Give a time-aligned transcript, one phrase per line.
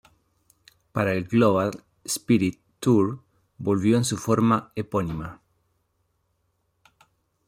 [0.93, 3.19] Para el Global Spirit Tour
[3.59, 5.43] volvió en su forma epónima.